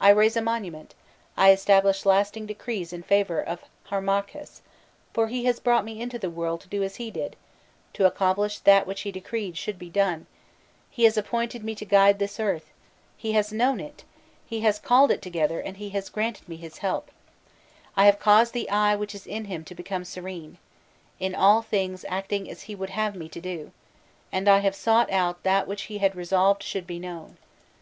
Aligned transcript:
I 0.00 0.08
raise 0.08 0.34
a 0.34 0.40
monument, 0.40 0.94
I 1.36 1.50
establish 1.52 2.06
lasting 2.06 2.46
decrees 2.46 2.90
in 2.90 3.02
favour 3.02 3.38
of 3.42 3.66
Harmakhis, 3.90 4.62
for 5.12 5.28
he 5.28 5.44
has 5.44 5.60
brought 5.60 5.84
me 5.84 6.00
into 6.00 6.18
the 6.18 6.30
world 6.30 6.62
to 6.62 6.68
do 6.68 6.82
as 6.82 6.96
he 6.96 7.10
did, 7.10 7.36
to 7.92 8.06
accomplish 8.06 8.60
that 8.60 8.86
which 8.86 9.02
he 9.02 9.12
decreed 9.12 9.58
should 9.58 9.78
be 9.78 9.90
done; 9.90 10.24
he 10.90 11.04
has 11.04 11.18
appointed 11.18 11.62
me 11.64 11.74
to 11.74 11.84
guide 11.84 12.18
this 12.18 12.40
earth, 12.40 12.70
he 13.18 13.32
has 13.32 13.52
known 13.52 13.78
it, 13.78 14.04
he 14.46 14.60
has 14.60 14.78
called 14.78 15.10
it 15.10 15.20
together 15.20 15.60
and 15.60 15.76
he 15.76 15.90
has 15.90 16.08
granted 16.08 16.48
me 16.48 16.56
his 16.56 16.78
help; 16.78 17.10
I 17.94 18.06
have 18.06 18.18
caused 18.18 18.54
the 18.54 18.70
Eye 18.70 18.96
which 18.96 19.14
is 19.14 19.26
in 19.26 19.44
him 19.44 19.64
to 19.64 19.74
become 19.74 20.06
serene, 20.06 20.56
in 21.20 21.34
all 21.34 21.60
things 21.60 22.06
acting 22.08 22.50
as 22.50 22.62
he 22.62 22.74
would 22.74 22.88
have 22.96 23.14
me 23.14 23.28
to 23.28 23.40
do, 23.42 23.72
and 24.32 24.48
I 24.48 24.60
have 24.60 24.74
sought 24.74 25.10
out 25.12 25.42
that 25.42 25.66
which 25.68 25.82
he 25.92 25.98
had 25.98 26.16
resolved 26.16 26.62
should 26.62 26.86
be 26.86 26.98
known. 26.98 27.36